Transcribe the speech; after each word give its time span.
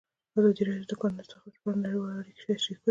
ازادي 0.37 0.61
راډیو 0.67 0.87
د 0.87 0.89
د 0.91 0.93
کانونو 0.99 1.21
استخراج 1.23 1.55
په 1.61 1.67
اړه 1.69 1.83
نړیوالې 1.85 2.19
اړیکې 2.21 2.43
تشریح 2.49 2.75
کړي. 2.75 2.79